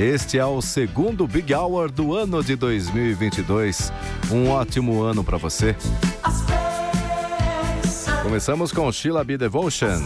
Este 0.00 0.38
é 0.38 0.46
o 0.46 0.62
segundo 0.62 1.26
Big 1.26 1.52
Hour 1.52 1.90
do 1.90 2.14
ano 2.14 2.40
de 2.40 2.54
2022. 2.54 3.92
Um 4.30 4.48
ótimo 4.48 5.02
ano 5.02 5.24
para 5.24 5.36
você. 5.38 5.74
Começamos 8.22 8.70
com 8.70 8.92
Sheila 8.92 9.24
B. 9.24 9.36
Devotion. 9.36 9.98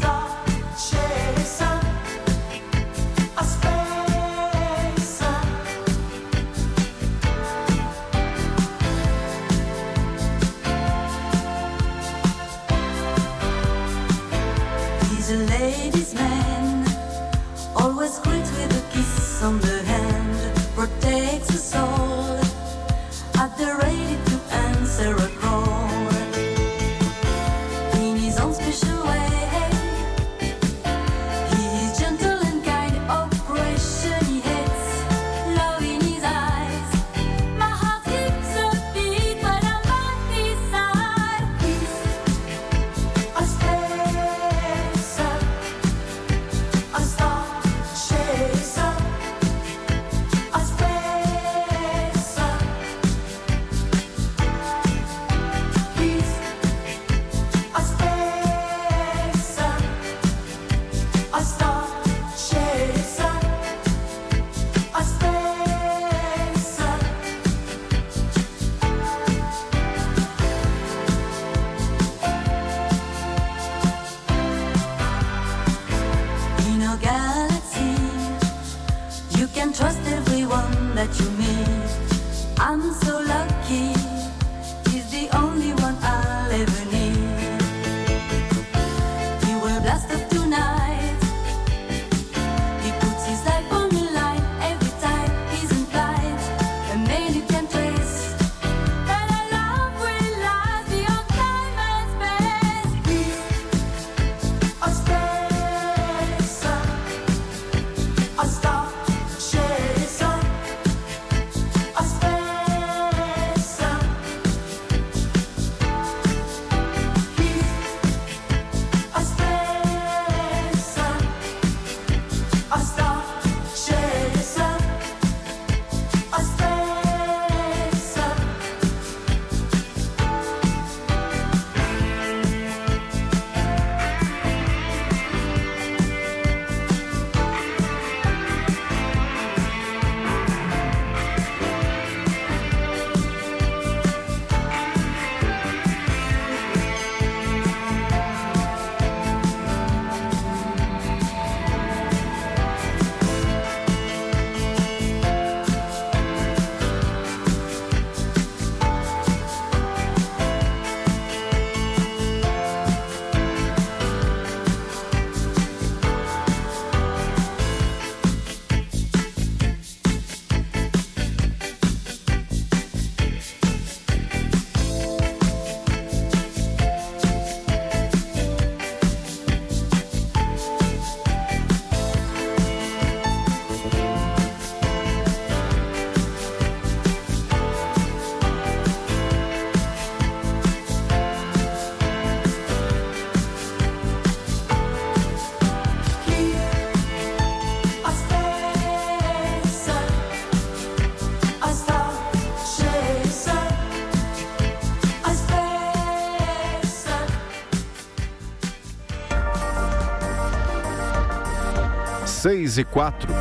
6 212.43 212.79
e 212.79 212.85
4. 212.85 213.33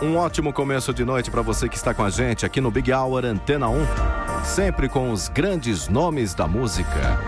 Um 0.00 0.16
ótimo 0.16 0.52
começo 0.52 0.94
de 0.94 1.04
noite 1.04 1.28
para 1.28 1.42
você 1.42 1.68
que 1.68 1.74
está 1.74 1.92
com 1.92 2.04
a 2.04 2.08
gente 2.08 2.46
aqui 2.46 2.60
no 2.60 2.70
Big 2.70 2.92
Hour 2.92 3.24
Antena 3.24 3.68
1, 3.68 3.84
sempre 4.44 4.88
com 4.88 5.10
os 5.10 5.26
grandes 5.28 5.88
nomes 5.88 6.32
da 6.32 6.46
música. 6.46 7.18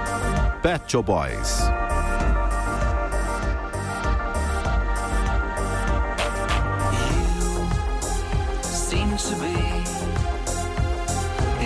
Pet 0.63 0.85
Show 0.87 1.03
Boys. 1.03 1.63
You 6.93 7.67
seem 8.63 9.17
to 9.17 9.35
be 9.41 9.83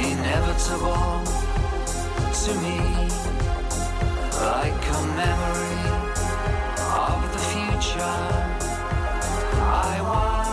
inevitable 0.08 1.22
to 2.32 2.54
me, 2.62 2.78
like 4.40 4.88
a 4.88 5.02
memory 5.18 5.84
of 6.80 7.20
the 7.30 7.38
future. 7.38 8.46
I 9.68 10.00
want. 10.00 10.45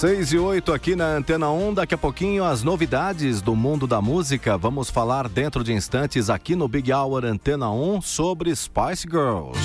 6 0.00 0.32
e 0.32 0.38
8 0.38 0.72
aqui 0.72 0.96
na 0.96 1.04
Antena 1.04 1.50
1. 1.50 1.74
Daqui 1.74 1.92
a 1.92 1.98
pouquinho, 1.98 2.42
as 2.42 2.62
novidades 2.62 3.42
do 3.42 3.54
mundo 3.54 3.86
da 3.86 4.00
música. 4.00 4.56
Vamos 4.56 4.88
falar 4.88 5.28
dentro 5.28 5.62
de 5.62 5.74
instantes 5.74 6.30
aqui 6.30 6.56
no 6.56 6.66
Big 6.66 6.90
Hour 6.90 7.26
Antena 7.26 7.70
1 7.70 8.00
sobre 8.00 8.56
Spice 8.56 9.06
Girls. 9.06 9.60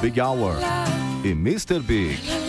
Big 0.00 0.20
Hour 0.20 0.56
e 1.22 1.28
Mr. 1.28 1.78
Big. 1.78 2.41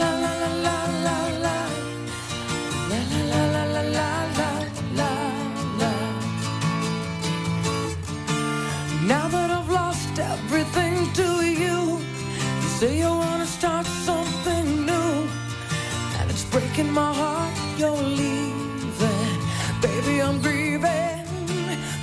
breaking 16.74 16.94
my 16.94 17.14
heart, 17.14 17.54
you're 17.78 17.92
leaving. 17.92 19.40
Baby, 19.82 20.22
I'm 20.22 20.42
grieving. 20.42 21.26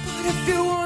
But 0.07 0.27
if 0.27 0.49
you 0.49 0.65
want 0.65 0.80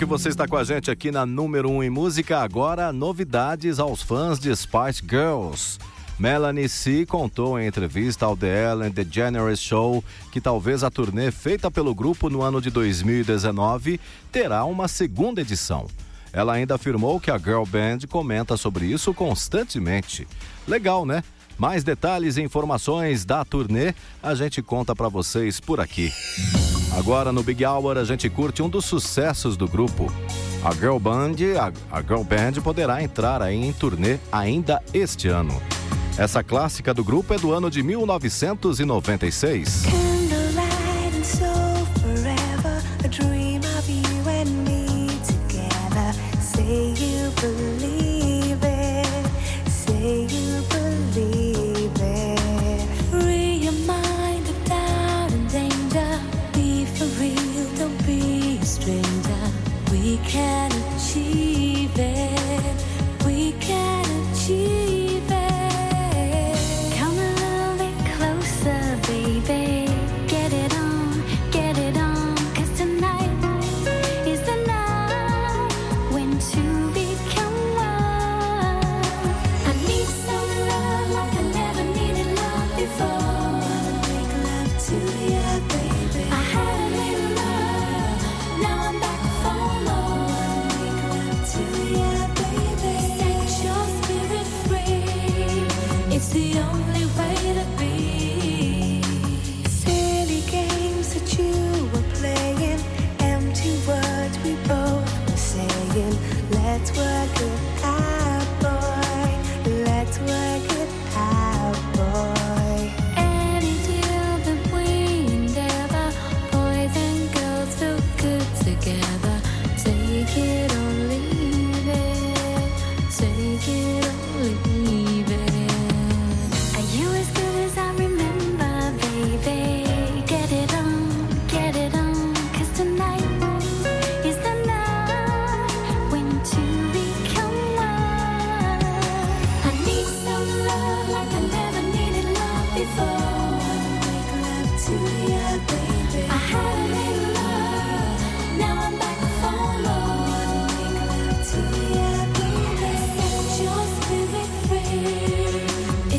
que 0.00 0.06
você 0.06 0.30
está 0.30 0.48
com 0.48 0.56
a 0.56 0.64
gente 0.64 0.90
aqui 0.90 1.10
na 1.10 1.26
número 1.26 1.68
1 1.68 1.76
um 1.76 1.82
em 1.82 1.90
música. 1.90 2.38
Agora, 2.38 2.90
novidades 2.90 3.78
aos 3.78 4.00
fãs 4.00 4.40
de 4.40 4.48
Spice 4.56 5.02
Girls. 5.06 5.78
Melanie 6.18 6.70
C 6.70 7.04
contou 7.04 7.60
em 7.60 7.66
entrevista 7.66 8.24
ao 8.24 8.34
The 8.34 8.70
Ellen 8.72 8.90
DeGeneres 8.90 9.60
Show 9.60 10.02
que 10.32 10.40
talvez 10.40 10.82
a 10.82 10.90
turnê 10.90 11.30
feita 11.30 11.70
pelo 11.70 11.94
grupo 11.94 12.30
no 12.30 12.40
ano 12.40 12.62
de 12.62 12.70
2019 12.70 14.00
terá 14.32 14.64
uma 14.64 14.88
segunda 14.88 15.42
edição. 15.42 15.86
Ela 16.32 16.54
ainda 16.54 16.76
afirmou 16.76 17.20
que 17.20 17.30
a 17.30 17.36
Girl 17.36 17.64
Band 17.64 17.98
comenta 18.08 18.56
sobre 18.56 18.86
isso 18.86 19.12
constantemente. 19.12 20.26
Legal, 20.66 21.04
né? 21.04 21.22
Mais 21.60 21.84
detalhes 21.84 22.38
e 22.38 22.42
informações 22.42 23.26
da 23.26 23.44
turnê 23.44 23.92
a 24.22 24.34
gente 24.34 24.62
conta 24.62 24.96
para 24.96 25.10
vocês 25.10 25.60
por 25.60 25.78
aqui. 25.78 26.10
Agora 26.96 27.32
no 27.32 27.42
Big 27.42 27.66
Hour 27.66 27.98
a 27.98 28.04
gente 28.04 28.30
curte 28.30 28.62
um 28.62 28.68
dos 28.68 28.86
sucessos 28.86 29.58
do 29.58 29.68
grupo. 29.68 30.10
A 30.64 30.72
Girl 30.72 30.98
Band, 30.98 31.34
a, 31.60 31.98
a 31.98 32.00
Girl 32.00 32.22
Band 32.22 32.62
poderá 32.62 33.02
entrar 33.02 33.42
em 33.52 33.70
turnê 33.74 34.18
ainda 34.32 34.82
este 34.94 35.28
ano. 35.28 35.60
Essa 36.16 36.42
clássica 36.42 36.94
do 36.94 37.04
grupo 37.04 37.34
é 37.34 37.38
do 37.38 37.52
ano 37.52 37.70
de 37.70 37.82
1996. 37.82 40.09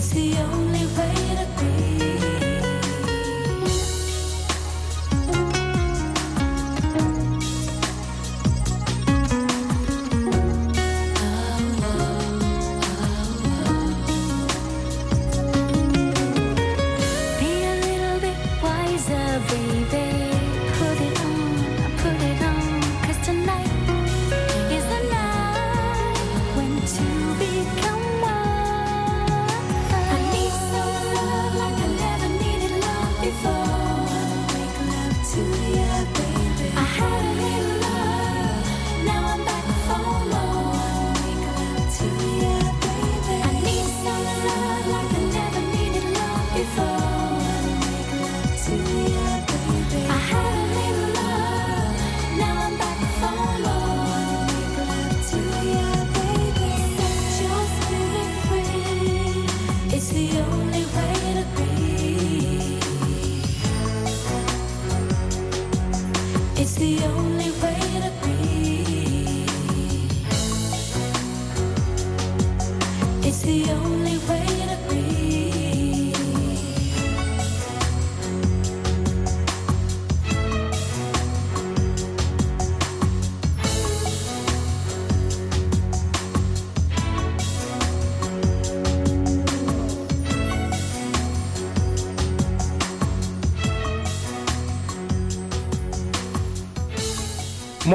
Uma 0.02 0.61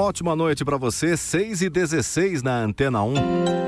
ótima 0.07 0.37
noite 0.37 0.65
para 0.65 0.77
você, 0.77 1.17
6 1.17 1.63
e 1.63 1.69
16 1.69 2.41
na 2.43 2.63
Antena 2.63 3.03
1. 3.03 3.66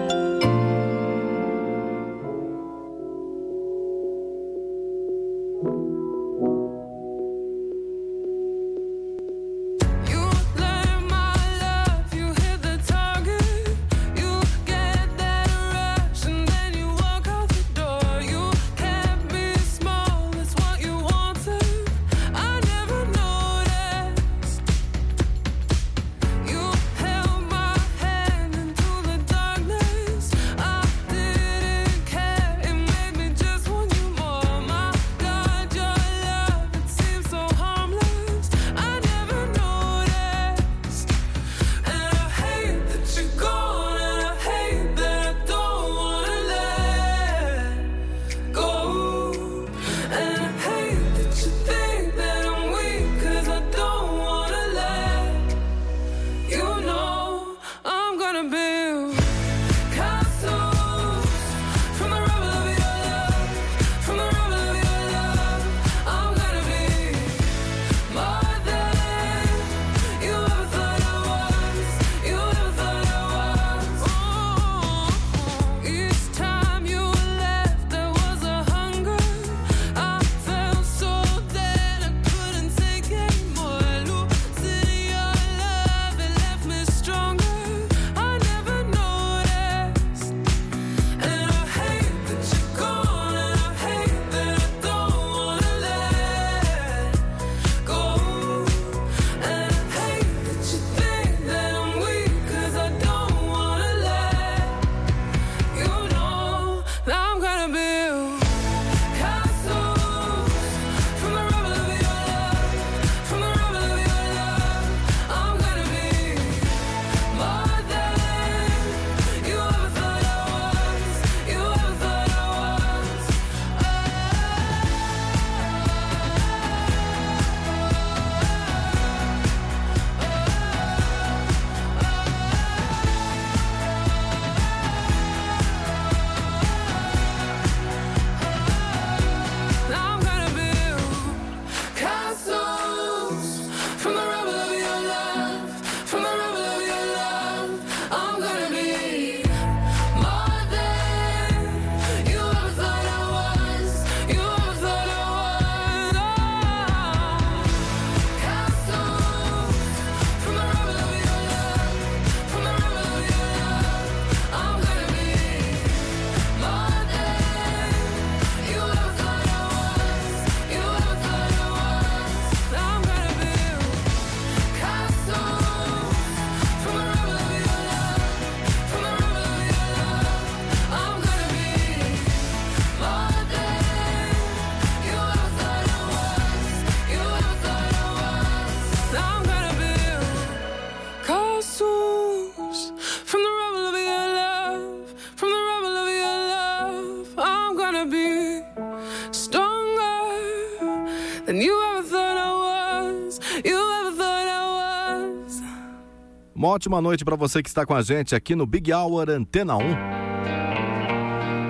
ótima 206.78 207.00
noite 207.00 207.24
para 207.24 207.34
você 207.34 207.60
que 207.60 207.68
está 207.68 207.84
com 207.84 207.92
a 207.92 208.02
gente 208.02 208.36
aqui 208.36 208.54
no 208.54 208.64
Big 208.64 208.92
Hour 208.92 209.28
Antena 209.30 209.76
1. 209.76 209.82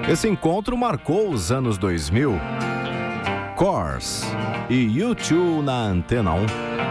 Esse 0.07 0.29
encontro 0.29 0.77
marcou 0.77 1.31
os 1.31 1.51
anos 1.51 1.79
2000. 1.79 2.39
Course 3.57 4.27
e 4.69 4.75
YouTube 4.99 5.65
na 5.65 5.73
Antena 5.73 6.35
1. 6.35 6.88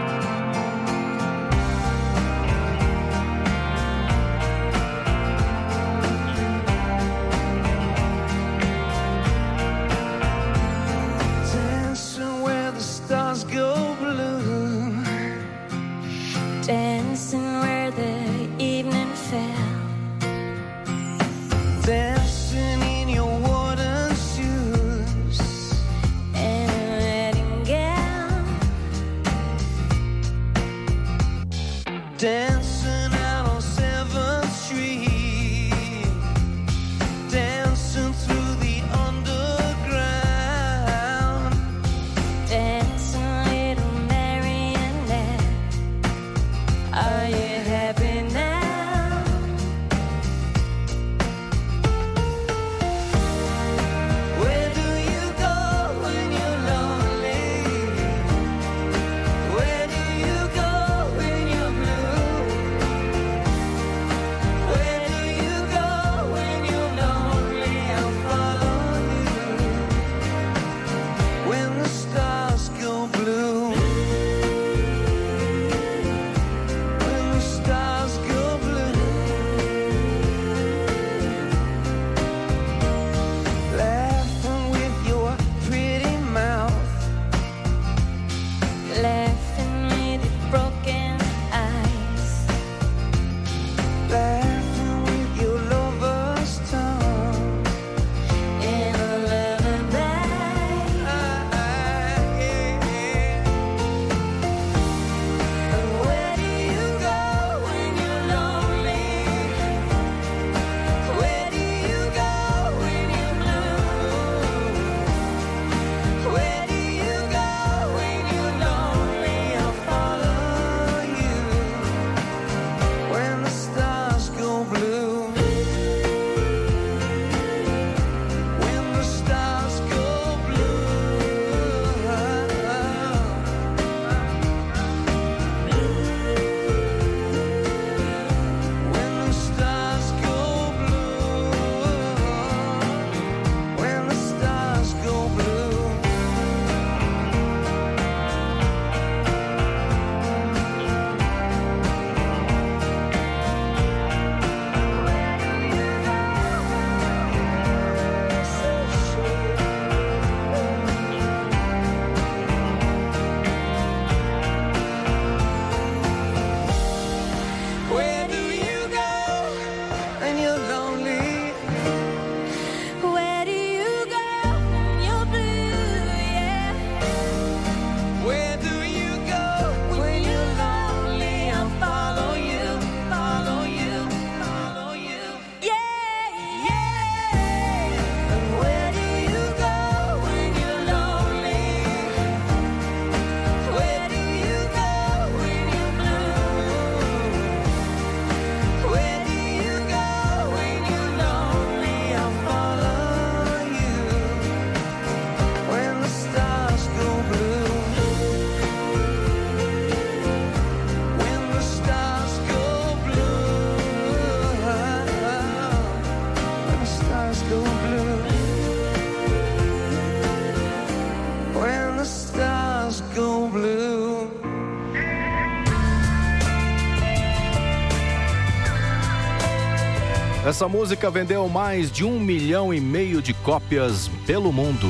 Essa 230.58 230.66
música 230.66 231.08
vendeu 231.08 231.48
mais 231.48 231.88
de 231.88 232.02
um 232.02 232.18
milhão 232.18 232.74
e 232.74 232.80
meio 232.80 233.22
de 233.22 233.32
cópias 233.32 234.10
pelo 234.26 234.52
mundo. 234.52 234.88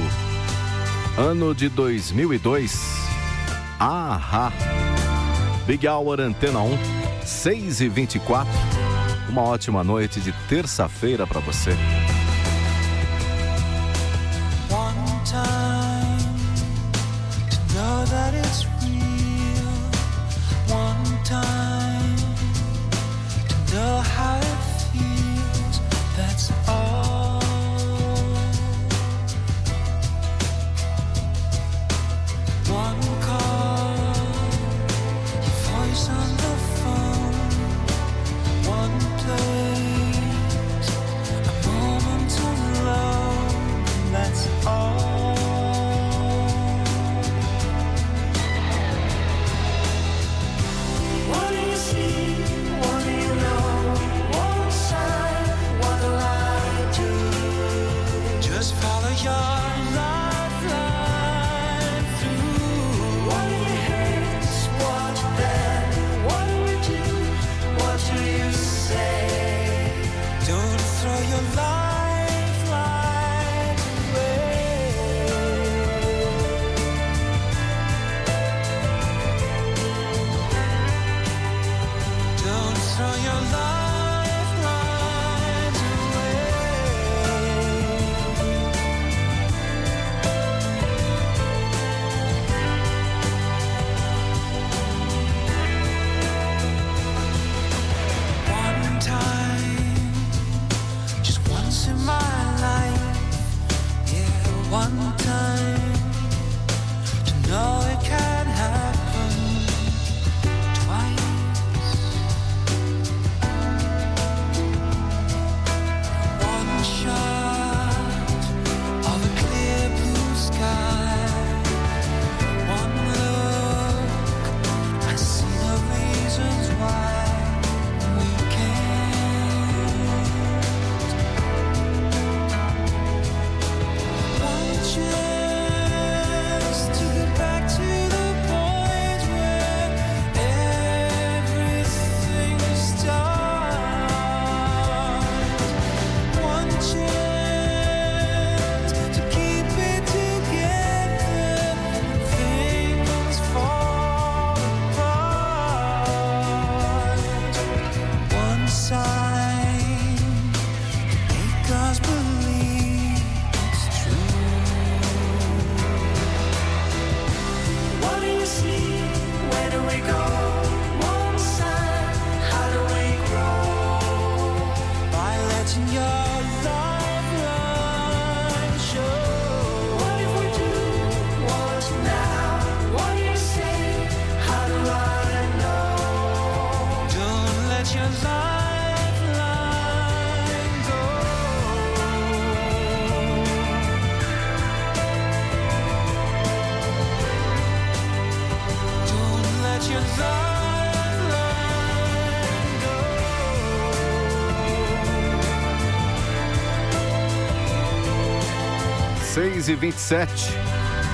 Ano 1.14 1.54
de 1.54 1.68
2002. 1.68 2.80
Ahá! 3.78 4.50
Big 5.66 5.86
Hour 5.86 6.20
Antena 6.20 6.62
1, 6.62 6.78
6 7.22 7.82
e 7.82 7.88
24 7.90 8.50
Uma 9.28 9.42
ótima 9.42 9.84
noite 9.84 10.20
de 10.20 10.32
terça-feira 10.48 11.26
para 11.26 11.40
você. 11.40 11.76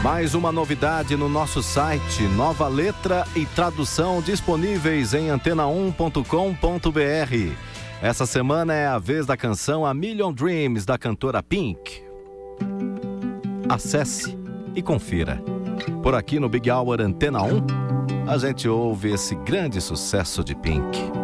Mais 0.03 0.35
uma 0.35 0.53
novidade 0.53 1.17
no 1.17 1.29
nosso 1.29 1.63
site, 1.63 2.23
nova 2.23 2.69
letra 2.69 3.27
e 3.35 3.45
tradução 3.47 4.21
disponíveis 4.21 5.13
em 5.13 5.29
antena1.com.br. 5.29 7.57
Essa 8.01 8.27
semana 8.27 8.75
é 8.75 8.87
a 8.87 8.99
vez 8.99 9.27
da 9.27 9.37
canção 9.37 9.85
A 9.85 9.93
Million 9.93 10.33
Dreams 10.33 10.85
da 10.85 10.97
cantora 10.97 11.43
Pink. 11.43 12.03
Acesse 13.69 14.39
e 14.77 14.83
confira. 14.83 15.43
Por 16.03 16.15
aqui 16.15 16.39
no 16.39 16.49
Big 16.49 16.71
Hour 16.71 17.01
Antena 17.01 17.43
1, 17.43 18.29
a 18.29 18.39
gente 18.39 18.69
ouve 18.69 19.13
esse 19.13 19.35
grande 19.37 19.81
sucesso 19.81 20.45
de 20.45 20.55
Pink. 20.55 21.24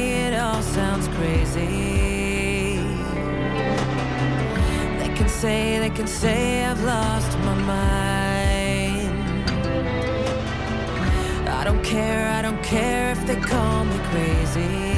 say, 5.41 5.79
they 5.79 5.89
can 5.89 6.05
say 6.05 6.63
I've 6.65 6.83
lost 6.83 7.35
my 7.39 7.55
mind. 7.55 9.49
I 11.49 11.63
don't 11.63 11.83
care, 11.83 12.29
I 12.29 12.43
don't 12.43 12.61
care 12.61 13.11
if 13.11 13.25
they 13.25 13.37
call 13.37 13.85
me 13.85 13.97
crazy. 14.11 14.90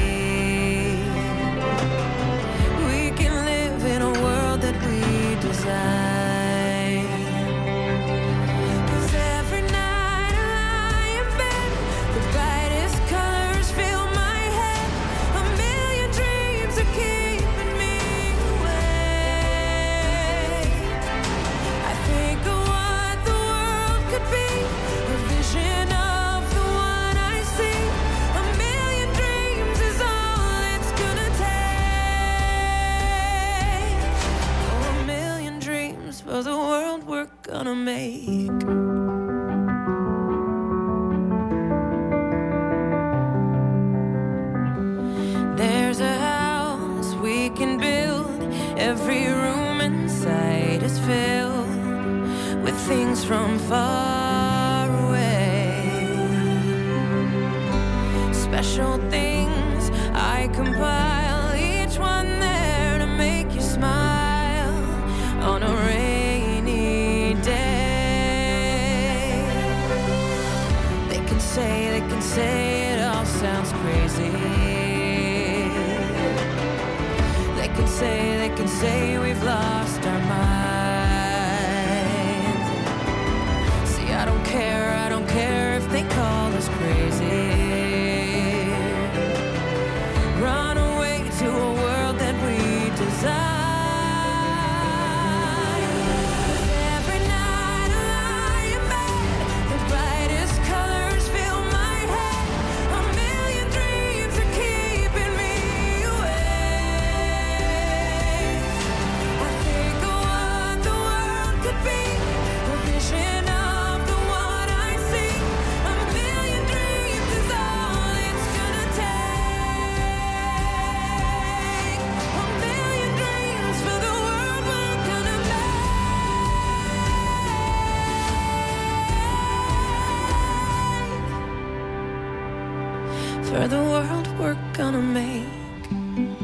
for 133.54 133.68
the 133.68 133.76
world 133.76 134.26
we're 134.36 134.58
gonna 134.72 135.00
make. 135.00 136.43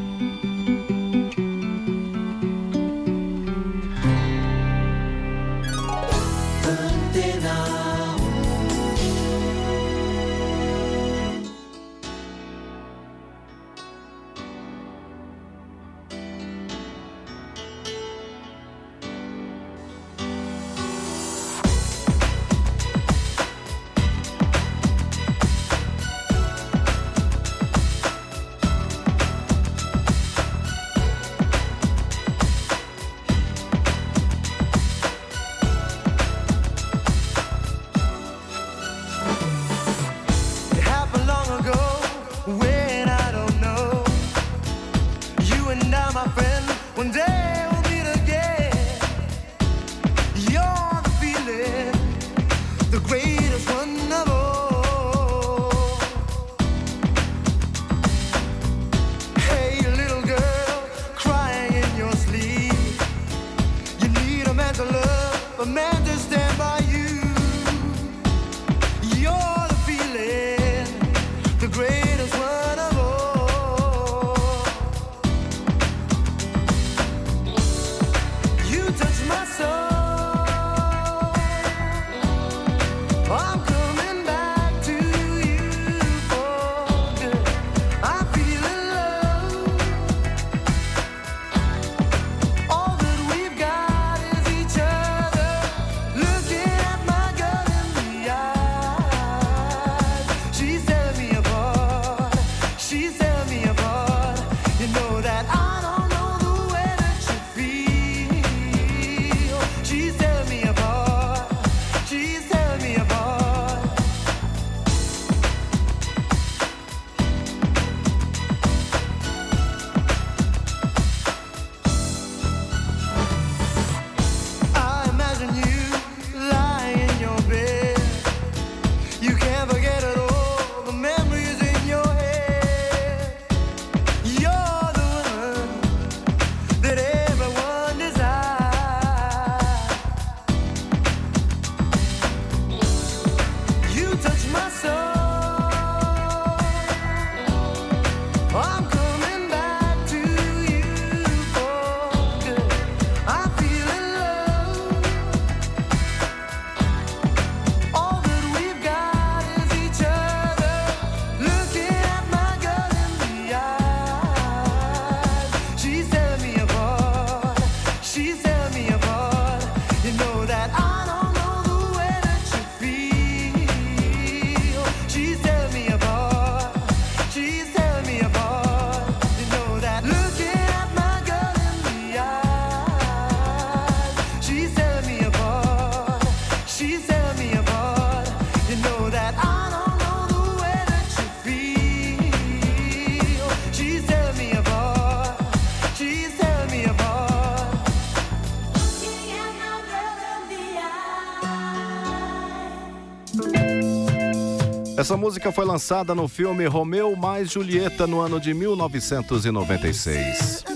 Essa 205.10 205.16
música 205.16 205.50
foi 205.50 205.64
lançada 205.64 206.14
no 206.14 206.28
filme 206.28 206.64
Romeu 206.66 207.16
mais 207.16 207.50
Julieta 207.50 208.06
no 208.06 208.20
ano 208.20 208.38
de 208.38 208.54
1996. 208.54 210.69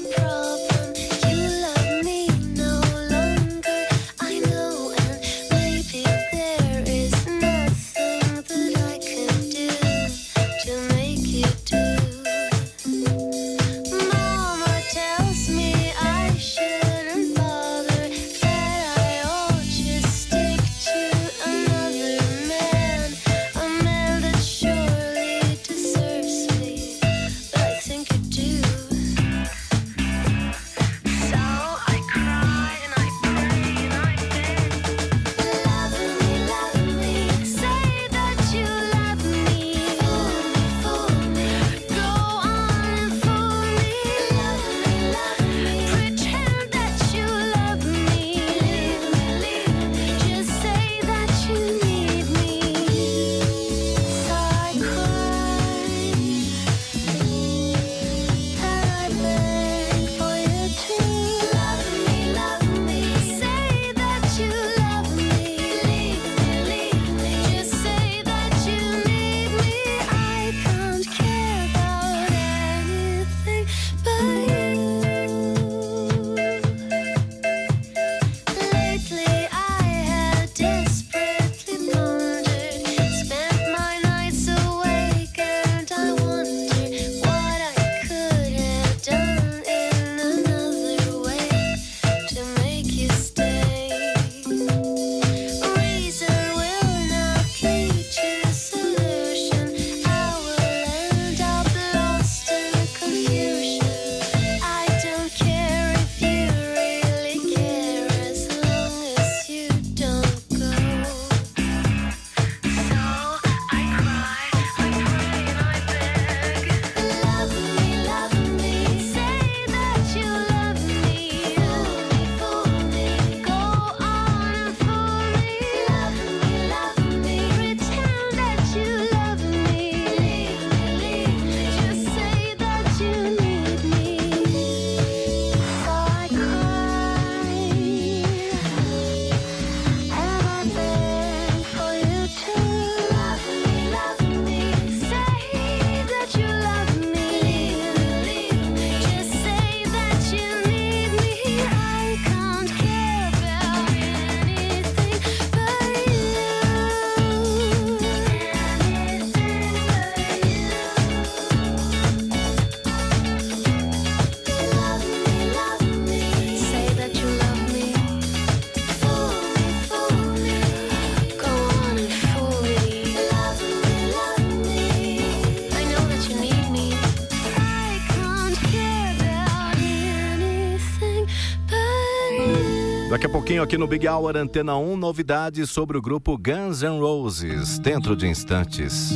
Pouquinho 183.55 183.63
aqui 183.63 183.79
no 183.79 183.87
Big 183.87 184.09
Hour 184.09 184.37
Antena 184.37 184.77
1, 184.77 184.97
novidades 184.97 185.71
sobre 185.71 185.97
o 185.97 186.03
grupo 186.03 186.37
Guns 186.37 186.83
N' 186.83 186.99
Roses, 186.99 187.79
dentro 187.79 188.17
de 188.17 188.27
instantes. 188.27 189.13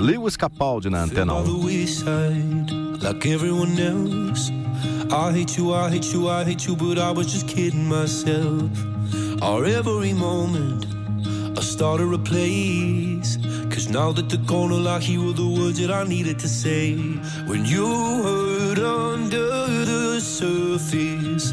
Lewis 0.00 0.36
Capaldi 0.36 0.88
na 0.88 1.02
Antena 1.02 1.34
by 1.34 1.42
the 1.42 1.50
1. 1.50 1.64
wayside, 1.64 3.02
like 3.02 3.28
everyone 3.28 3.78
else. 3.78 4.50
I 5.10 5.32
hate 5.32 5.58
you, 5.58 5.74
I 5.74 5.90
hate 5.90 6.10
you, 6.14 6.30
I 6.30 6.44
hate 6.44 6.66
you, 6.66 6.74
but 6.74 6.98
I 6.98 7.10
was 7.12 7.26
just 7.26 7.46
kidding 7.46 7.86
myself. 7.86 8.70
Our 9.42 9.66
every 9.66 10.14
moment, 10.14 10.86
I 11.58 11.60
started 11.60 12.14
a 12.14 12.18
place. 12.18 13.36
Cause 13.68 13.88
now 13.88 14.12
that 14.12 14.28
they're 14.30 14.46
gone, 14.46 14.72
all 14.72 14.88
I 14.88 15.00
hear 15.00 15.20
were 15.20 15.32
the 15.34 15.46
words 15.46 15.78
that 15.80 15.90
I 15.90 16.04
needed 16.04 16.38
to 16.38 16.48
say. 16.48 16.94
When 17.46 17.66
you 17.66 17.86
hurt 18.22 18.78
under 18.78 19.48
the 19.84 20.20
surface, 20.20 21.52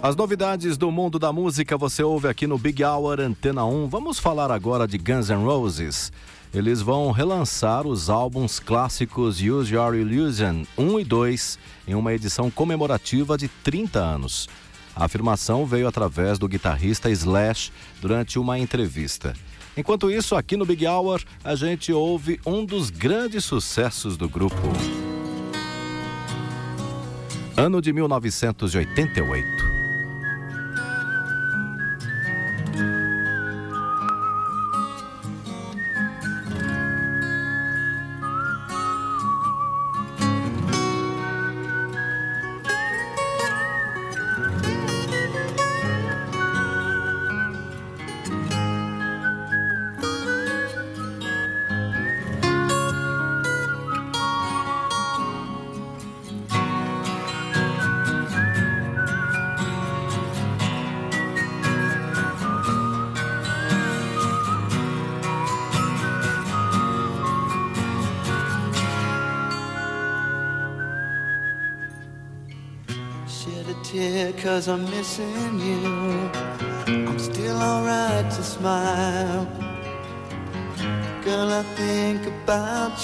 As 0.00 0.14
novidades 0.14 0.76
do 0.76 0.92
mundo 0.92 1.18
da 1.18 1.32
música 1.32 1.76
você 1.76 2.04
ouve 2.04 2.28
aqui 2.28 2.46
no 2.46 2.56
Big 2.56 2.84
Hour 2.84 3.18
Antena 3.18 3.64
1. 3.64 3.88
Vamos 3.88 4.20
falar 4.20 4.48
agora 4.48 4.86
de 4.86 4.96
Guns 4.96 5.28
N' 5.28 5.42
Roses. 5.44 6.12
Eles 6.54 6.80
vão 6.80 7.10
relançar 7.10 7.84
os 7.84 8.08
álbuns 8.08 8.60
clássicos 8.60 9.42
Use 9.42 9.74
Your 9.74 9.96
Illusion 9.96 10.62
1 10.78 11.00
e 11.00 11.04
2 11.04 11.58
em 11.88 11.96
uma 11.96 12.14
edição 12.14 12.48
comemorativa 12.48 13.36
de 13.36 13.48
30 13.48 13.98
anos. 13.98 14.48
A 14.94 15.04
afirmação 15.04 15.66
veio 15.66 15.88
através 15.88 16.38
do 16.38 16.46
guitarrista 16.46 17.10
Slash 17.10 17.72
durante 18.00 18.38
uma 18.38 18.56
entrevista. 18.56 19.34
Enquanto 19.76 20.12
isso, 20.12 20.36
aqui 20.36 20.56
no 20.56 20.64
Big 20.64 20.86
Hour, 20.86 21.20
a 21.42 21.56
gente 21.56 21.92
ouve 21.92 22.40
um 22.46 22.64
dos 22.64 22.88
grandes 22.88 23.44
sucessos 23.44 24.16
do 24.16 24.28
grupo. 24.28 24.56
Ano 27.56 27.82
de 27.82 27.92
1988. 27.92 29.77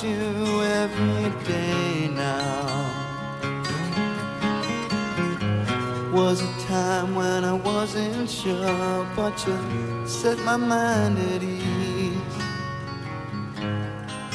You 0.05 0.63
every 0.63 1.31
day 1.45 2.09
now. 2.09 2.91
Was 6.13 6.43
a 6.43 6.53
time 6.69 7.15
when 7.15 7.45
I 7.45 7.55
wasn't 7.55 8.29
sure, 8.31 9.07
but 9.17 9.35
you 9.47 10.07
set 10.07 10.39
my 10.41 10.57
mind 10.57 11.19
at 11.19 11.43
ease. 11.43 12.35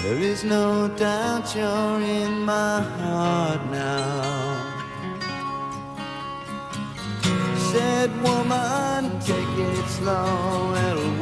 There 0.04 0.18
is 0.18 0.44
no 0.44 0.88
doubt 0.88 1.56
you're 1.56 2.02
in 2.02 2.40
my 2.42 2.82
heart 2.82 3.62
now. 3.70 4.70
Said 7.72 8.10
woman, 8.24 9.20
take 9.20 9.56
it 9.72 9.88
slow, 9.88 10.74
it'll 10.88 11.19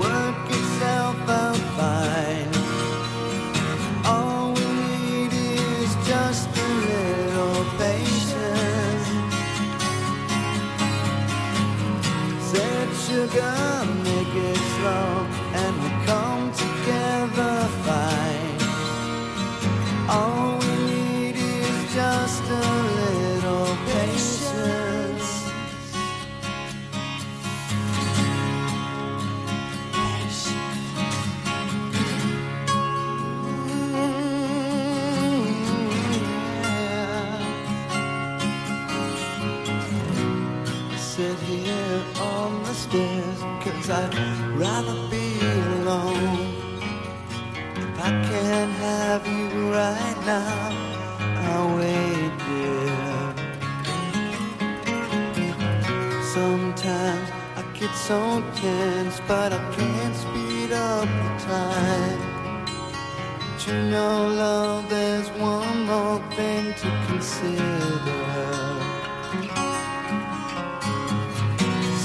you 63.68 63.82
know, 63.92 64.28
love, 64.28 64.90
there's 64.90 65.30
one 65.32 65.86
more 65.86 66.20
thing 66.36 66.74
to 66.74 66.90
consider. 67.08 68.24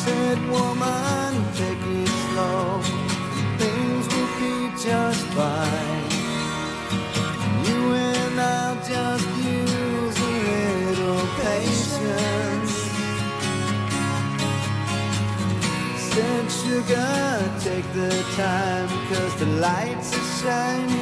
Said 0.03 0.39
woman, 0.51 1.33
take 1.55 1.85
it 2.01 2.09
slow. 2.25 2.81
Things 3.63 4.05
will 4.13 4.33
be 4.41 4.57
just 4.83 5.25
fine. 5.37 6.05
You 7.67 7.81
and 8.11 8.41
I'll 8.41 8.77
just 8.95 9.29
use 9.57 10.17
a 10.19 10.35
little 10.89 11.27
patience. 11.43 12.75
Said 16.11 16.47
sugar, 16.61 17.13
take 17.61 17.89
the 17.95 18.11
time, 18.37 18.89
cause 19.09 19.35
the 19.39 19.47
lights 19.47 20.13
are 20.17 20.29
shining 20.43 21.02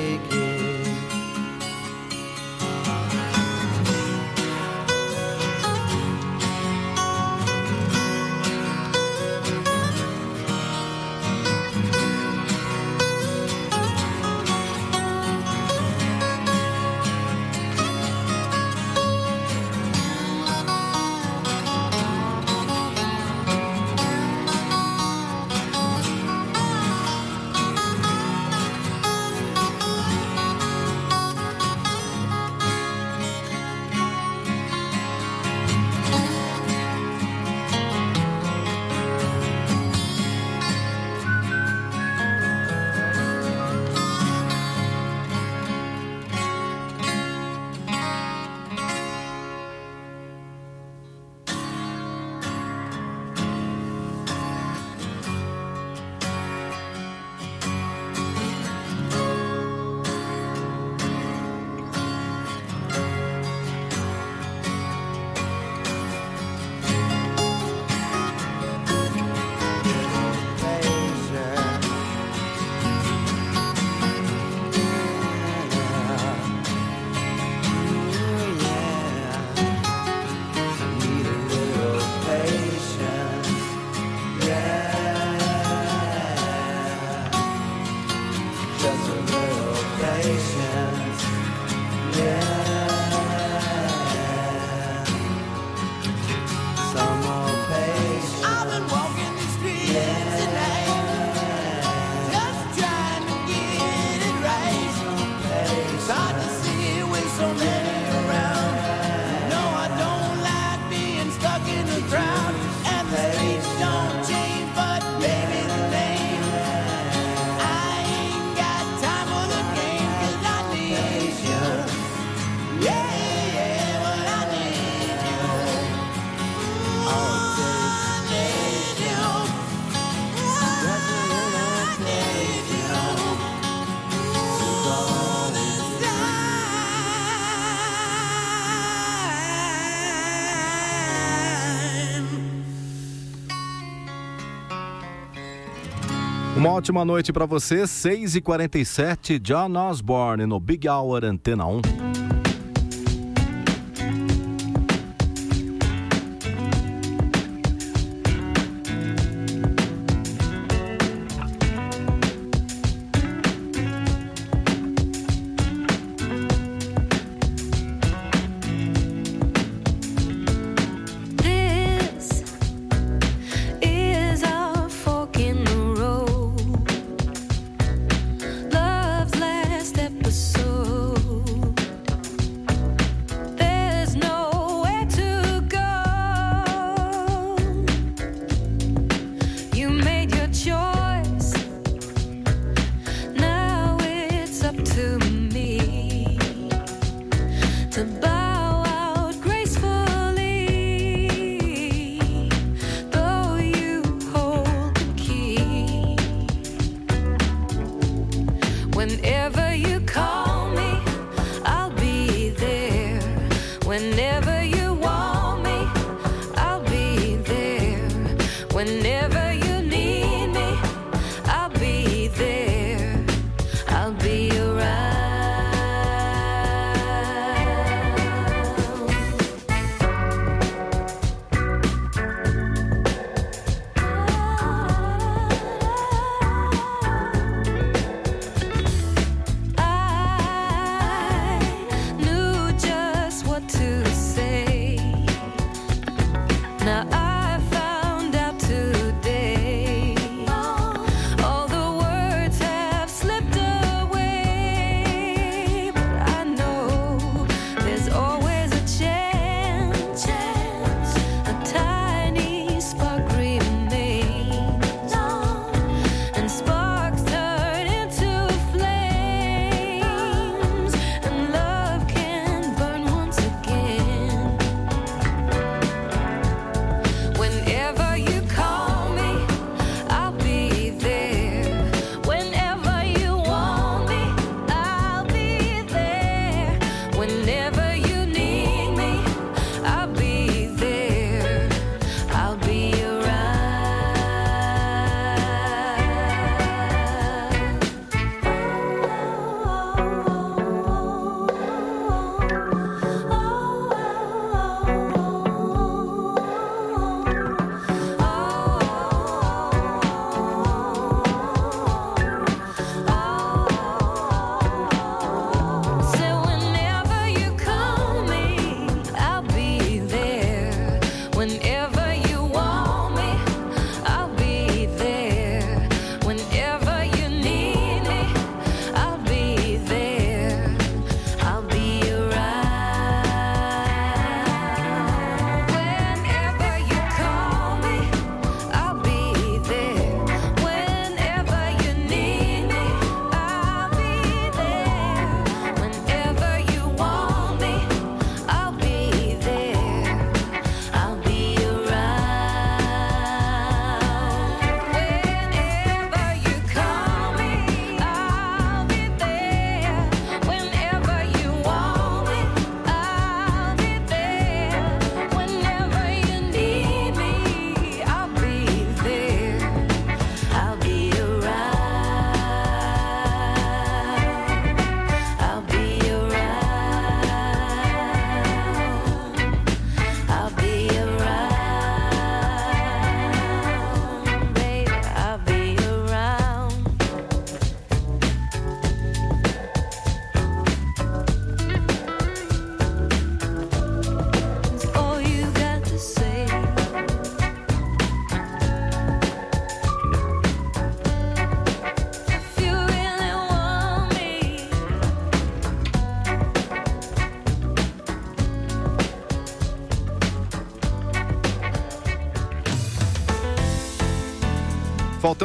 ótima 146.71 147.03
noite 147.03 147.33
pra 147.33 147.45
você, 147.45 147.83
6h47, 147.83 149.39
John 149.39 149.75
Osborne 149.77 150.45
no 150.45 150.59
Big 150.59 150.87
Hour 150.87 151.25
Antena 151.25 151.65
1. 151.65 152.10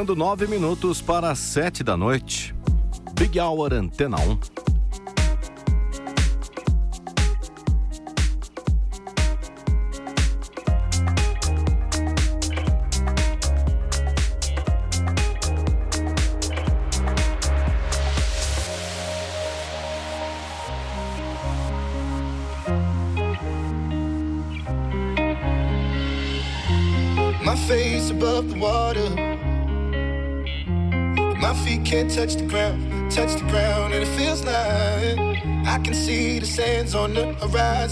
Faltando 0.06 0.14
nove 0.14 0.46
minutos 0.46 1.02
para 1.02 1.34
sete 1.34 1.82
da 1.82 1.96
noite. 1.96 2.54
Big 3.18 3.40
Hour 3.40 3.74
Antena 3.74 4.16
1. 4.20 4.55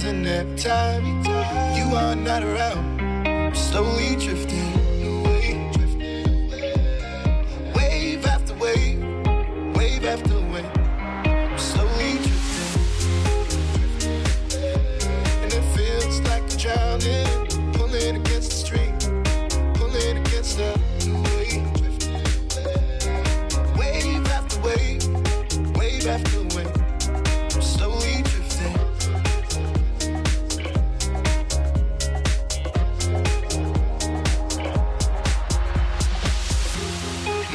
Horizon 0.04 0.26
every 0.26 1.13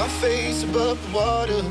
face 0.10 0.64
above 0.64 0.97
the 1.05 1.18
water. 1.18 1.62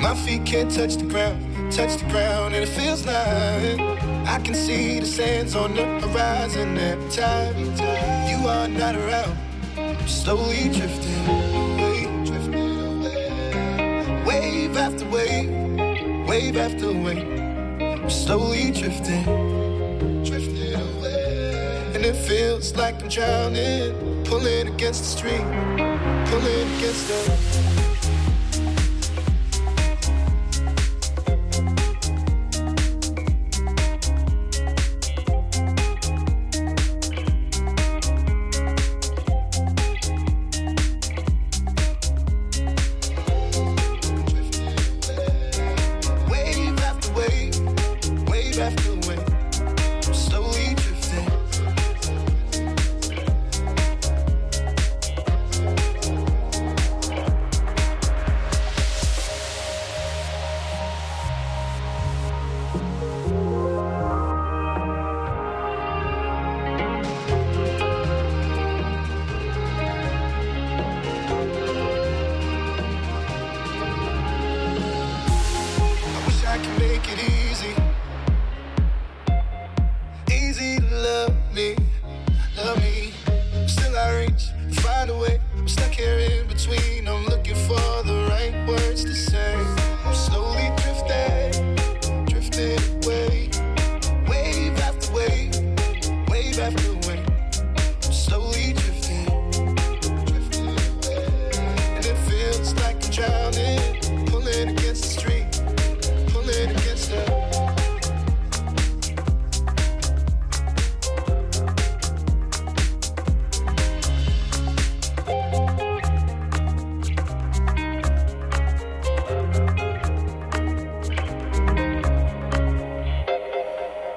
My 0.00 0.14
feet 0.14 0.44
can't 0.46 0.70
touch 0.70 0.96
the 0.96 1.04
ground, 1.04 1.72
touch 1.72 1.96
the 2.00 2.08
ground, 2.10 2.54
and 2.54 2.64
it 2.64 2.68
feels 2.68 3.04
like 3.04 3.80
I 4.28 4.40
can 4.42 4.54
see 4.54 5.00
the 5.00 5.06
sands 5.06 5.54
on 5.54 5.74
the 5.74 5.84
horizon 6.00 6.78
every 6.78 7.10
time 7.10 7.54
you 8.28 8.46
are 8.48 8.68
not 8.68 8.94
around. 8.96 9.36
I'm 9.76 10.08
slowly 10.08 10.68
drifting 10.68 11.26
away, 11.28 12.24
drifting 12.24 12.78
away. 12.78 14.24
Wave 14.26 14.76
after 14.76 15.04
wave, 15.06 15.50
wave 16.28 16.56
after 16.56 16.92
wave. 16.92 17.26
I'm 17.80 18.10
slowly 18.10 18.70
drifting, 18.70 19.24
drifting 20.24 20.74
away. 20.74 21.92
And 21.94 22.04
it 22.04 22.14
feels 22.14 22.74
like 22.76 23.02
I'm 23.02 23.08
drowning, 23.08 24.15
pulling 24.28 24.68
against 24.68 25.02
the 25.02 25.08
stream, 25.08 25.44
pulling 26.26 26.76
against 26.78 27.08
the. 27.08 27.75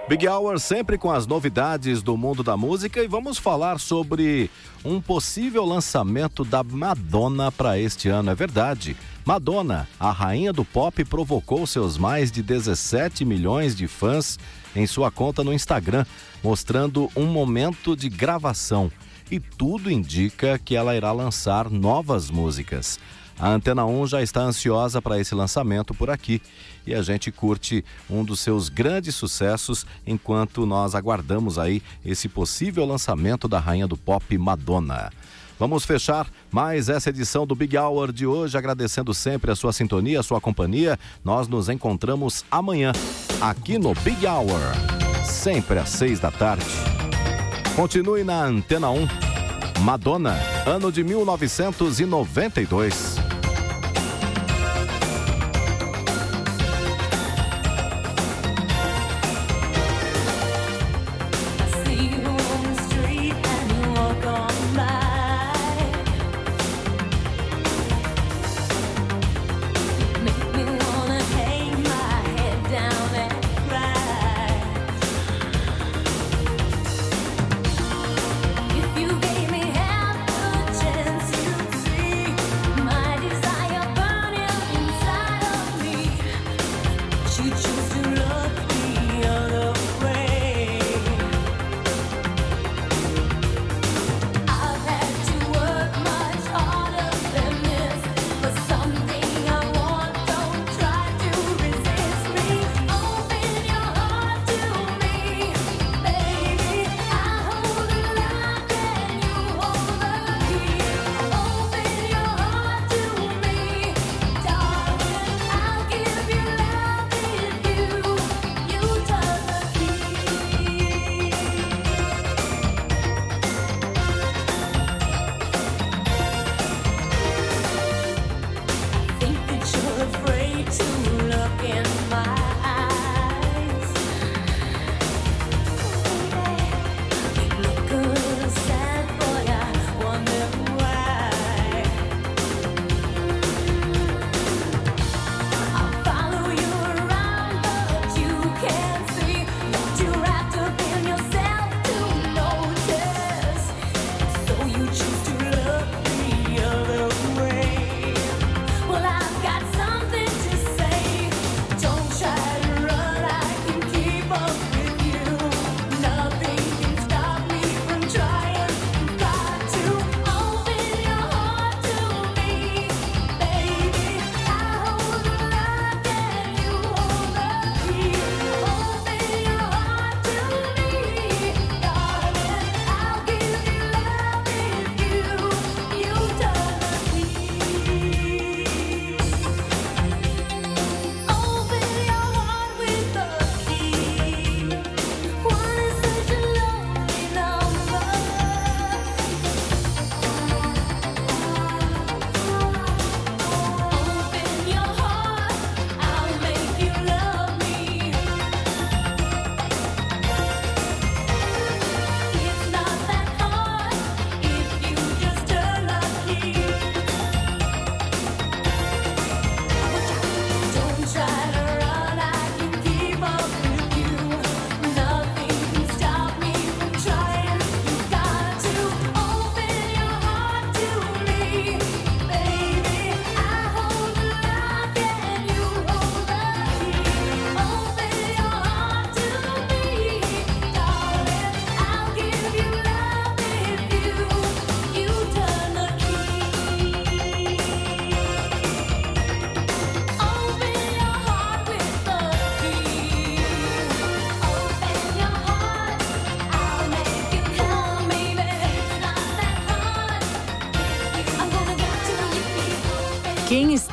Big 0.10 0.28
Hour 0.28 0.60
sempre 0.60 0.98
com 0.98 1.12
as 1.12 1.28
novidades 1.28 2.02
do 2.02 2.18
mundo 2.18 2.42
da 2.42 2.58
música 2.58 3.04
e 3.04 3.08
vamos 3.08 3.38
falar 3.38 3.80
sobre 3.80 4.50
um 4.84 5.00
possível 5.00 5.64
lançamento 5.64 6.44
da 6.44 6.64
Madonna 6.64 7.52
para 7.52 7.78
este 7.78 8.10
ano. 8.10 8.32
É 8.32 8.34
verdade. 8.34 8.98
Madonna, 9.24 9.88
a 10.00 10.10
rainha 10.12 10.52
do 10.52 10.66
pop, 10.66 11.06
provocou 11.06 11.68
seus 11.68 11.96
mais 11.96 12.32
de 12.32 12.42
17 12.42 13.24
milhões 13.24 13.76
de 13.76 13.88
fãs 13.88 14.40
em 14.76 14.88
sua 14.88 15.12
conta 15.12 15.44
no 15.44 15.54
Instagram, 15.54 16.04
mostrando 16.44 17.08
um 17.16 17.28
momento 17.28 17.96
de 17.96 18.10
gravação. 18.10 18.92
E 19.30 19.40
tudo 19.40 19.92
indica 19.92 20.58
que 20.58 20.76
ela 20.76 20.96
irá 20.96 21.12
lançar 21.12 21.70
novas 21.70 22.32
músicas. 22.32 23.00
A 23.40 23.50
Antena 23.50 23.86
1 23.86 24.08
já 24.08 24.22
está 24.22 24.42
ansiosa 24.42 25.02
para 25.02 25.18
esse 25.18 25.34
lançamento 25.34 25.94
por 25.94 26.10
aqui 26.10 26.42
e 26.86 26.94
a 26.94 27.02
gente 27.02 27.32
curte 27.32 27.86
um 28.10 28.22
dos 28.22 28.42
seus 28.42 28.68
grandes 28.68 29.16
sucessos 29.16 29.86
enquanto 30.06 30.66
nós 30.66 30.94
aguardamos 30.94 31.58
aí 31.58 31.82
esse 32.04 32.28
possível 32.28 32.86
lançamento 32.86 33.48
da 33.48 33.58
rainha 33.58 33.88
do 33.88 33.96
pop 33.96 34.38
Madonna. 34.38 35.10
Vamos 35.58 35.86
fechar 35.86 36.28
mais 36.52 36.90
essa 36.90 37.10
edição 37.10 37.48
do 37.48 37.56
Big 37.56 37.78
Hour 37.78 38.12
de 38.12 38.26
hoje, 38.26 38.58
agradecendo 38.58 39.14
sempre 39.14 39.52
a 39.52 39.56
sua 39.56 39.72
sintonia, 39.72 40.20
a 40.20 40.24
sua 40.24 40.42
companhia. 40.42 41.00
Nós 41.24 41.48
nos 41.48 41.70
encontramos 41.70 42.44
amanhã 42.52 42.92
aqui 43.40 43.78
no 43.78 43.94
Big 43.96 44.26
Hour, 44.26 44.60
sempre 45.24 45.80
às 45.80 45.90
seis 45.90 46.20
da 46.20 46.32
tarde. 46.32 46.66
Continue 47.76 48.24
na 48.24 48.44
Antena 48.44 48.90
1. 48.90 49.08
Madonna, 49.82 50.38
ano 50.66 50.92
de 50.92 51.04
1992. 51.04 53.29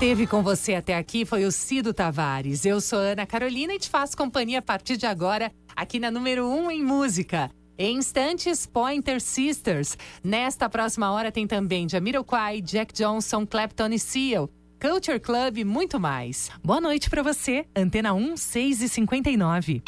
Esteve 0.06 0.28
com 0.28 0.40
você 0.40 0.76
até 0.76 0.94
aqui 0.94 1.24
foi 1.24 1.44
o 1.44 1.50
Cido 1.50 1.92
Tavares. 1.92 2.64
Eu 2.64 2.80
sou 2.80 2.96
Ana 2.96 3.26
Carolina 3.26 3.74
e 3.74 3.78
te 3.78 3.90
faço 3.90 4.16
companhia 4.16 4.60
a 4.60 4.62
partir 4.62 4.96
de 4.96 5.04
agora 5.04 5.50
aqui 5.74 5.98
na 5.98 6.12
número 6.12 6.46
1 6.46 6.64
um 6.64 6.70
em 6.70 6.80
música. 6.80 7.50
Em 7.76 7.96
instantes, 7.96 8.66
Pointer 8.66 9.20
Sisters. 9.20 9.98
Nesta 10.22 10.68
próxima 10.68 11.10
hora 11.10 11.32
tem 11.32 11.44
também 11.44 11.88
Jamiroquai, 11.88 12.60
Jack 12.60 12.94
Johnson, 12.94 13.44
Clapton 13.44 13.88
e 13.88 13.98
Seal. 13.98 14.48
Culture 14.80 15.18
Club 15.18 15.58
e 15.58 15.64
muito 15.64 15.98
mais. 15.98 16.52
Boa 16.62 16.80
noite 16.80 17.10
pra 17.10 17.24
você. 17.24 17.66
Antena 17.74 18.14
1, 18.14 18.36
6 18.36 18.82
e 18.82 18.88
59. 18.88 19.82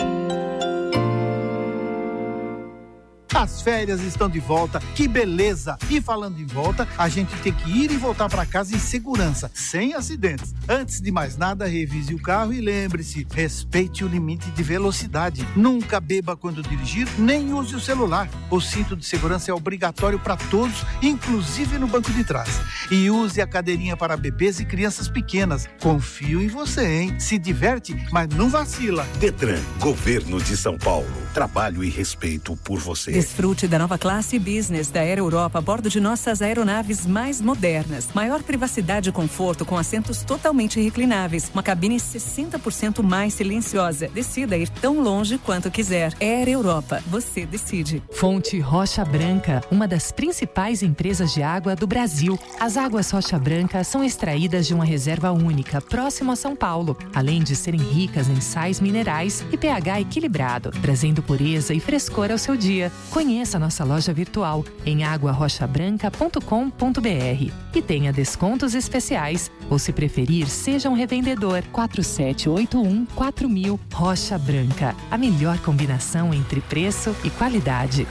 As 3.34 3.60
férias 3.60 4.00
estão 4.00 4.28
de 4.28 4.40
volta, 4.40 4.80
que 4.94 5.06
beleza! 5.06 5.76
E 5.90 6.00
falando 6.00 6.40
em 6.40 6.46
volta, 6.46 6.88
a 6.96 7.08
gente 7.08 7.34
tem 7.36 7.52
que 7.52 7.70
ir 7.70 7.90
e 7.90 7.96
voltar 7.96 8.28
para 8.28 8.46
casa 8.46 8.74
em 8.74 8.78
segurança, 8.78 9.50
sem 9.54 9.94
acidentes. 9.94 10.54
Antes 10.68 11.00
de 11.00 11.12
mais 11.12 11.36
nada, 11.36 11.66
revise 11.66 12.14
o 12.14 12.20
carro 12.20 12.52
e 12.52 12.60
lembre-se: 12.60 13.26
respeite 13.32 14.02
o 14.02 14.08
limite 14.08 14.50
de 14.50 14.62
velocidade. 14.62 15.46
Nunca 15.54 16.00
beba 16.00 16.36
quando 16.36 16.62
dirigir, 16.62 17.06
nem 17.18 17.52
use 17.52 17.76
o 17.76 17.80
celular. 17.80 18.28
O 18.50 18.60
cinto 18.60 18.96
de 18.96 19.04
segurança 19.04 19.50
é 19.50 19.54
obrigatório 19.54 20.18
para 20.18 20.36
todos, 20.36 20.84
inclusive 21.02 21.78
no 21.78 21.86
banco 21.86 22.10
de 22.10 22.24
trás. 22.24 22.60
E 22.90 23.10
use 23.10 23.40
a 23.40 23.46
cadeirinha 23.46 23.96
para 23.96 24.16
bebês 24.16 24.58
e 24.58 24.64
crianças 24.64 25.08
pequenas. 25.08 25.68
Confio 25.80 26.42
em 26.42 26.48
você, 26.48 26.86
hein? 26.86 27.20
Se 27.20 27.38
diverte, 27.38 27.94
mas 28.10 28.28
não 28.28 28.48
vacila. 28.48 29.06
Detran, 29.20 29.60
Governo 29.78 30.40
de 30.40 30.56
São 30.56 30.78
Paulo. 30.78 31.06
Trabalho 31.34 31.84
e 31.84 31.90
respeito 31.90 32.56
por 32.56 32.78
você. 32.78 33.17
Desfrute 33.18 33.66
da 33.66 33.80
nova 33.80 33.98
classe 33.98 34.38
Business 34.38 34.90
da 34.90 35.00
Air 35.00 35.18
Europa 35.18 35.58
a 35.58 35.60
bordo 35.60 35.90
de 35.90 35.98
nossas 35.98 36.40
aeronaves 36.40 37.04
mais 37.04 37.40
modernas. 37.40 38.06
Maior 38.14 38.44
privacidade 38.44 39.08
e 39.08 39.12
conforto 39.12 39.64
com 39.64 39.76
assentos 39.76 40.22
totalmente 40.22 40.80
reclináveis. 40.80 41.50
Uma 41.52 41.64
cabine 41.64 41.96
60% 41.96 43.02
mais 43.02 43.34
silenciosa. 43.34 44.06
Decida 44.06 44.56
ir 44.56 44.68
tão 44.68 45.02
longe 45.02 45.36
quanto 45.36 45.68
quiser. 45.68 46.14
Air 46.20 46.48
Europa. 46.48 47.02
Você 47.08 47.44
decide. 47.44 48.00
Fonte 48.12 48.60
Rocha 48.60 49.04
Branca, 49.04 49.62
uma 49.68 49.88
das 49.88 50.12
principais 50.12 50.84
empresas 50.84 51.34
de 51.34 51.42
água 51.42 51.74
do 51.74 51.88
Brasil. 51.88 52.38
As 52.60 52.76
águas 52.76 53.10
Rocha 53.10 53.36
Branca 53.36 53.82
são 53.82 54.04
extraídas 54.04 54.64
de 54.64 54.74
uma 54.74 54.84
reserva 54.84 55.32
única, 55.32 55.80
próximo 55.80 56.30
a 56.30 56.36
São 56.36 56.54
Paulo, 56.54 56.96
além 57.12 57.42
de 57.42 57.56
serem 57.56 57.80
ricas 57.80 58.28
em 58.28 58.40
sais 58.40 58.80
minerais 58.80 59.44
e 59.50 59.56
pH 59.56 60.02
equilibrado, 60.02 60.70
trazendo 60.80 61.20
pureza 61.20 61.74
e 61.74 61.80
frescor 61.80 62.30
ao 62.30 62.38
seu 62.38 62.56
dia. 62.56 62.92
Conheça 63.10 63.58
nossa 63.58 63.84
loja 63.84 64.12
virtual 64.12 64.64
em 64.84 65.02
aguarochabranca.com.br 65.02 67.52
e 67.74 67.82
tenha 67.82 68.12
descontos 68.12 68.74
especiais. 68.74 69.50
Ou 69.70 69.78
se 69.78 69.92
preferir, 69.92 70.48
seja 70.48 70.90
um 70.90 70.94
revendedor 70.94 71.62
4781 71.72 73.06
4000 73.06 73.80
Rocha 73.92 74.38
Branca. 74.38 74.94
A 75.10 75.16
melhor 75.16 75.58
combinação 75.58 76.34
entre 76.34 76.60
preço 76.60 77.16
e 77.24 77.30
qualidade. 77.30 78.06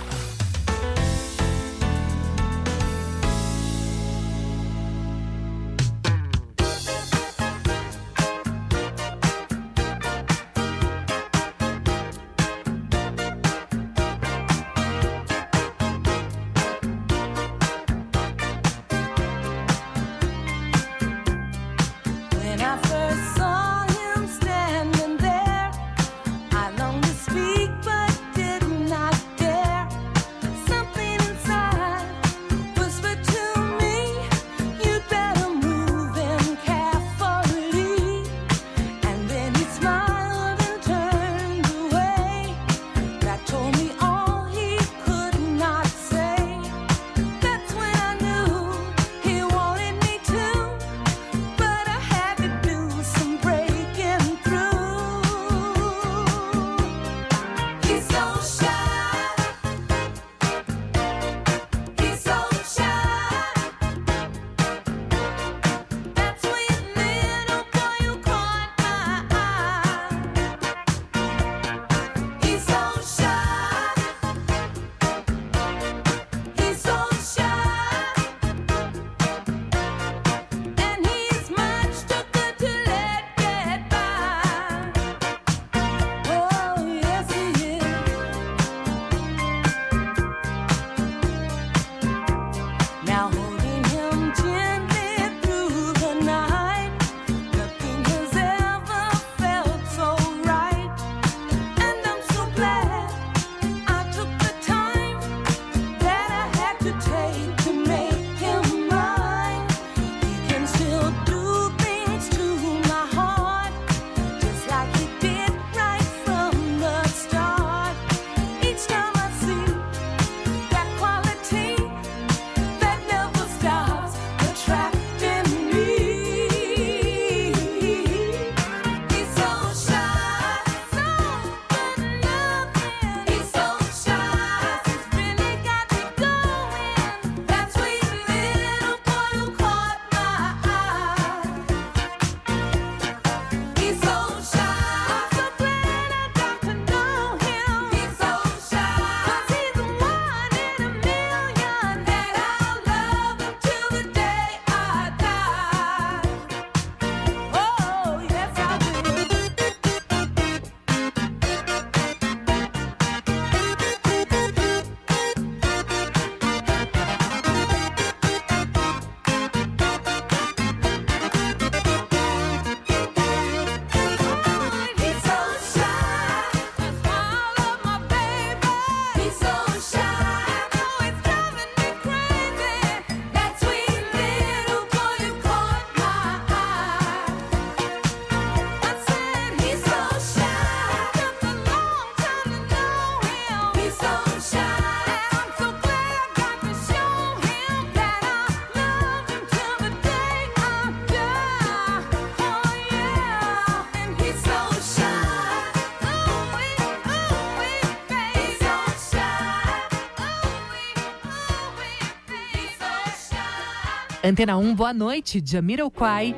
Antena 214.27 214.57
1, 214.57 214.75
boa 214.75 214.93
noite, 214.93 215.41
Jamiroquai, 215.41 216.35